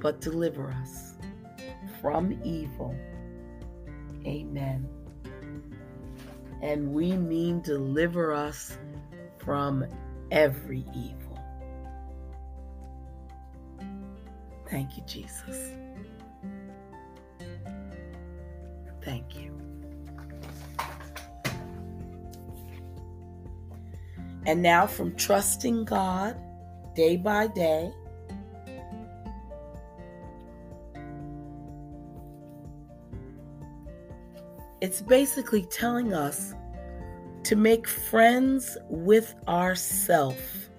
but 0.00 0.20
deliver 0.20 0.70
us 0.70 1.14
from 2.00 2.38
evil. 2.44 2.96
Amen. 4.26 4.88
And 6.62 6.92
we 6.92 7.12
mean 7.12 7.60
deliver 7.62 8.32
us 8.32 8.76
from 9.38 9.84
every 10.30 10.84
evil. 10.94 11.38
Thank 14.68 14.96
you, 14.96 15.02
Jesus. 15.06 15.72
Thank 19.02 19.36
you. 19.36 19.58
And 24.46 24.62
now, 24.62 24.86
from 24.86 25.14
trusting 25.16 25.84
God 25.84 26.36
day 26.94 27.16
by 27.16 27.46
day 27.48 27.92
It's 34.80 35.02
basically 35.02 35.64
telling 35.64 36.14
us 36.14 36.54
to 37.44 37.56
make 37.56 37.86
friends 37.86 38.78
with 38.88 39.34
ourself. 39.46 40.70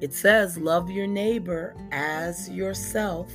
It 0.00 0.12
says, 0.14 0.56
love 0.56 0.88
your 0.88 1.08
neighbor 1.08 1.74
as 1.90 2.48
yourself. 2.48 3.32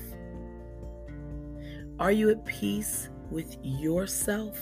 Are 2.00 2.12
you 2.12 2.30
at 2.30 2.46
peace 2.46 3.10
with 3.30 3.58
yourself? 3.62 4.58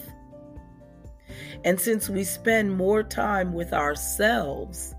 And 1.64 1.80
since 1.80 2.10
we 2.10 2.24
spend 2.24 2.76
more 2.76 3.04
time 3.04 3.54
with 3.54 3.74
ourselves 3.74 4.96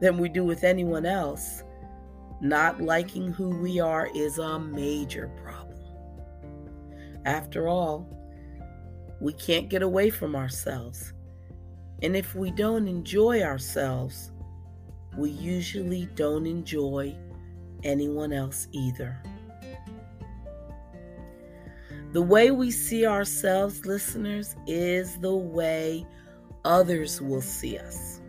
than 0.00 0.18
we 0.18 0.28
do 0.28 0.44
with 0.44 0.64
anyone 0.64 1.06
else, 1.06 1.62
not 2.40 2.80
liking 2.80 3.32
who 3.32 3.50
we 3.58 3.78
are 3.78 4.08
is 4.14 4.38
a 4.38 4.58
major 4.58 5.28
problem. 5.42 5.78
After 7.24 7.68
all, 7.68 8.19
we 9.20 9.32
can't 9.34 9.68
get 9.68 9.82
away 9.82 10.10
from 10.10 10.34
ourselves. 10.34 11.12
And 12.02 12.16
if 12.16 12.34
we 12.34 12.50
don't 12.50 12.88
enjoy 12.88 13.42
ourselves, 13.42 14.32
we 15.16 15.30
usually 15.30 16.06
don't 16.14 16.46
enjoy 16.46 17.14
anyone 17.84 18.32
else 18.32 18.68
either. 18.72 19.22
The 22.12 22.22
way 22.22 22.50
we 22.50 22.70
see 22.70 23.06
ourselves, 23.06 23.86
listeners, 23.86 24.56
is 24.66 25.16
the 25.18 25.34
way 25.34 26.06
others 26.64 27.20
will 27.20 27.42
see 27.42 27.78
us. 27.78 28.20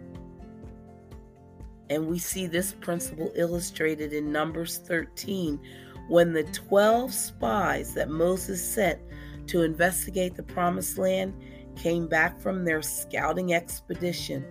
And 1.89 2.07
we 2.07 2.19
see 2.19 2.47
this 2.47 2.73
principle 2.73 3.31
illustrated 3.35 4.13
in 4.13 4.31
Numbers 4.31 4.77
13 4.77 5.59
when 6.09 6.31
the 6.31 6.43
12 6.43 7.13
spies 7.13 7.93
that 7.95 8.09
Moses 8.09 8.63
sent 8.63 8.99
to 9.47 9.63
investigate 9.63 10.35
the 10.35 10.43
promised 10.43 10.97
land 10.97 11.33
came 11.75 12.07
back 12.07 12.39
from 12.39 12.63
their 12.63 12.81
scouting 12.81 13.53
expedition. 13.53 14.45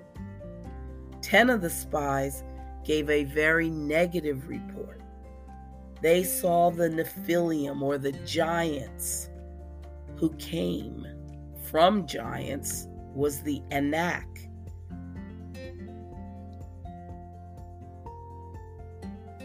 Ten 1.23 1.51
of 1.51 1.61
the 1.61 1.71
spies 1.71 2.43
gave 2.85 3.11
a 3.11 3.25
very 3.25 3.71
negative 3.71 4.49
report. 4.49 5.01
They 6.01 6.23
saw 6.23 6.71
the 6.71 6.89
Nephilim 6.89 7.83
or 7.83 7.99
the 7.99 8.13
giants 8.13 9.29
who 10.17 10.31
came 10.37 11.07
from 11.71 12.07
giants 12.07 12.89
was 13.15 13.43
the 13.43 13.63
Anak. 13.71 14.27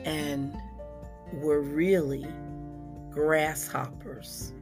And 0.05 0.55
were 1.33 1.61
really 1.61 2.25
grasshoppers. 3.09 4.53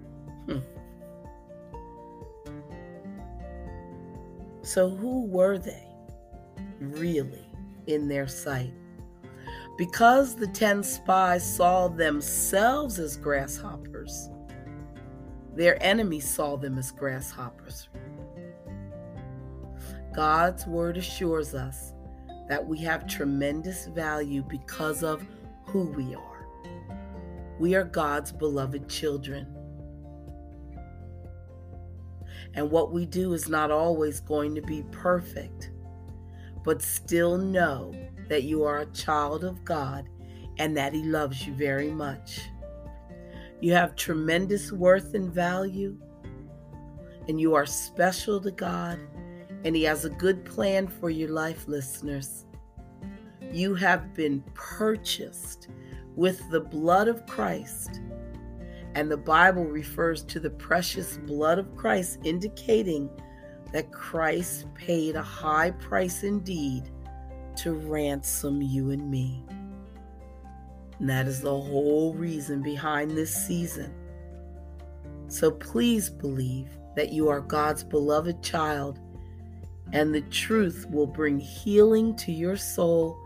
So, 4.63 4.89
who 4.89 5.25
were 5.25 5.57
they 5.57 5.87
really 6.79 7.45
in 7.87 8.07
their 8.07 8.27
sight? 8.27 8.73
Because 9.77 10.35
the 10.35 10.47
ten 10.47 10.83
spies 10.83 11.43
saw 11.55 11.89
themselves 11.89 12.97
as 12.97 13.17
grasshoppers, 13.17 14.29
their 15.55 15.81
enemies 15.83 16.29
saw 16.29 16.55
them 16.55 16.77
as 16.77 16.91
grasshoppers. 16.91 17.89
God's 20.15 20.65
word 20.65 20.97
assures 20.97 21.53
us 21.53 21.93
that 22.47 22.65
we 22.65 22.77
have 22.79 23.07
tremendous 23.07 23.87
value 23.87 24.43
because 24.43 25.03
of 25.03 25.25
who 25.65 25.85
we 25.91 26.15
are. 26.15 26.47
We 27.59 27.75
are 27.75 27.83
God's 27.83 28.31
beloved 28.31 28.87
children. 28.87 29.47
And 32.55 32.69
what 32.69 32.91
we 32.91 33.05
do 33.05 33.33
is 33.33 33.49
not 33.49 33.71
always 33.71 34.19
going 34.19 34.53
to 34.55 34.61
be 34.61 34.83
perfect, 34.91 35.71
but 36.63 36.81
still 36.81 37.37
know 37.37 37.93
that 38.29 38.43
you 38.43 38.63
are 38.63 38.79
a 38.79 38.85
child 38.87 39.43
of 39.43 39.65
God 39.65 40.07
and 40.57 40.77
that 40.77 40.93
He 40.93 41.03
loves 41.03 41.47
you 41.47 41.53
very 41.53 41.89
much. 41.89 42.41
You 43.59 43.73
have 43.73 43.95
tremendous 43.95 44.71
worth 44.71 45.13
and 45.13 45.31
value, 45.31 45.97
and 47.27 47.39
you 47.39 47.55
are 47.55 47.65
special 47.65 48.39
to 48.41 48.51
God, 48.51 48.99
and 49.63 49.75
He 49.75 49.83
has 49.83 50.05
a 50.05 50.09
good 50.09 50.45
plan 50.45 50.87
for 50.87 51.09
your 51.09 51.29
life, 51.29 51.67
listeners. 51.67 52.45
You 53.51 53.73
have 53.75 54.13
been 54.13 54.43
purchased 54.53 55.69
with 56.15 56.49
the 56.49 56.59
blood 56.59 57.07
of 57.07 57.25
Christ 57.25 58.01
and 58.95 59.09
the 59.09 59.17
Bible 59.17 59.65
refers 59.65 60.23
to 60.25 60.39
the 60.39 60.49
precious 60.49 61.17
blood 61.17 61.59
of 61.59 61.75
Christ, 61.75 62.19
indicating 62.23 63.09
that 63.71 63.91
Christ 63.91 64.71
paid 64.75 65.15
a 65.15 65.21
high 65.21 65.71
price 65.71 66.23
indeed 66.23 66.89
to 67.57 67.73
ransom 67.73 68.61
you 68.61 68.91
and 68.91 69.09
me. 69.09 69.43
And 70.99 71.09
that 71.09 71.27
is 71.27 71.41
the 71.41 71.49
whole 71.49 72.13
reason 72.13 72.61
behind 72.61 73.11
this 73.11 73.33
season. 73.33 73.93
So 75.27 75.49
please 75.49 76.09
believe 76.09 76.69
that 76.95 77.11
you 77.11 77.29
are 77.29 77.41
God's 77.41 77.83
beloved 77.83 78.43
child, 78.43 78.99
and 79.91 80.13
the 80.13 80.21
truth 80.21 80.85
will 80.89 81.07
bring 81.07 81.39
healing 81.39 82.15
to 82.17 82.31
your 82.31 82.55
soul 82.55 83.17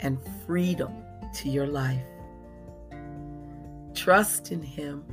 and 0.00 0.18
freedom 0.46 0.94
to 1.34 1.50
your 1.50 1.66
life. 1.66 2.09
Trust 4.00 4.50
in 4.50 4.62
Him. 4.62 5.04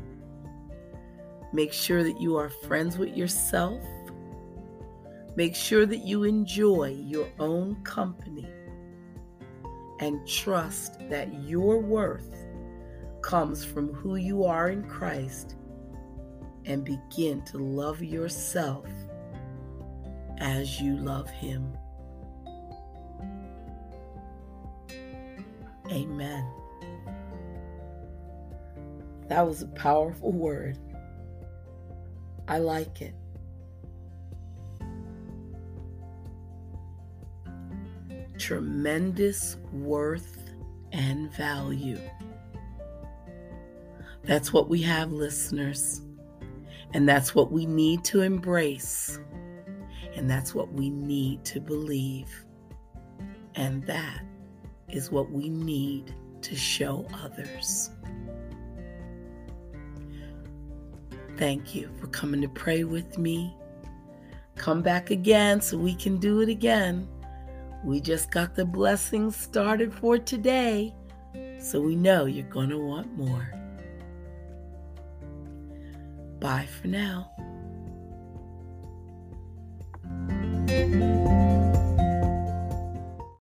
Make 1.52 1.73
sure 1.73 2.06
that 2.06 2.21
you 2.21 2.38
are 2.38 2.47
friends 2.47 2.97
with 2.97 3.17
yourself. 3.17 3.84
Make 5.36 5.56
sure 5.56 5.86
that 5.86 6.06
you 6.06 6.23
enjoy 6.23 6.97
your 6.97 7.28
own 7.38 7.84
company. 7.84 8.47
And 10.00 10.26
trust 10.26 11.00
that 11.10 11.34
your 11.43 11.80
worth 11.80 12.34
comes 13.21 13.65
from 13.65 13.91
who 13.93 14.15
you 14.15 14.45
are 14.45 14.69
in 14.69 14.88
Christ. 14.88 15.58
And 16.63 16.86
begin 16.86 17.43
to 17.47 17.58
love 17.58 18.02
yourself 18.02 18.88
as 20.38 20.80
you 20.80 20.95
love 20.95 21.30
Him. 21.30 21.78
Amen. 25.91 26.50
That 29.27 29.45
was 29.45 29.61
a 29.61 29.67
powerful 29.67 30.31
word. 30.31 30.77
I 32.47 32.59
like 32.59 33.01
it. 33.01 33.13
Tremendous 38.37 39.57
worth 39.73 40.51
and 40.91 41.31
value. 41.33 41.99
That's 44.23 44.53
what 44.53 44.69
we 44.69 44.81
have, 44.83 45.11
listeners. 45.11 46.01
And 46.93 47.07
that's 47.07 47.35
what 47.35 47.51
we 47.51 47.65
need 47.65 48.03
to 48.05 48.21
embrace. 48.21 49.19
And 50.15 50.29
that's 50.29 50.55
what 50.55 50.71
we 50.71 50.89
need 50.89 51.43
to 51.45 51.59
believe. 51.59 52.45
And 53.55 53.85
that 53.87 54.21
is 54.89 55.11
what 55.11 55.31
we 55.31 55.49
need 55.49 56.15
to 56.41 56.55
show 56.55 57.05
others. 57.13 57.89
Thank 61.38 61.76
you 61.76 61.89
for 62.00 62.08
coming 62.08 62.41
to 62.41 62.50
pray 62.50 62.84
with 62.84 63.19
me. 63.19 63.56
Come 64.56 64.82
back 64.82 65.12
again 65.12 65.62
so 65.62 65.78
we 65.78 65.93
can 65.93 66.17
do 66.17 66.41
it 66.41 66.50
again. 66.50 67.08
We 67.84 68.02
just 68.02 68.32
got 68.32 68.56
the 68.56 68.65
blessings 68.65 69.36
started 69.36 69.93
for 69.93 70.17
today, 70.17 70.95
so 71.60 71.80
we 71.80 71.95
know 71.95 72.26
you're 72.26 72.50
going 72.50 72.69
to 72.69 72.80
want 72.80 73.15
more. 73.15 73.54
Bye 76.39 76.67
for 76.82 76.88
now. 76.88 77.32